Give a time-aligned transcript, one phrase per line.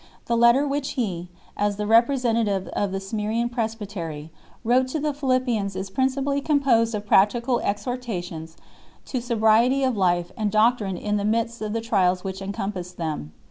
[0.25, 4.31] The letter which he, as the representative of the Smyrnsean pres bytery,
[4.63, 8.57] wrote to the Philippians is principally composed of practical exhortations
[9.05, 13.33] to sobriety of life and doctrine in the midst of the trials which encompassed them.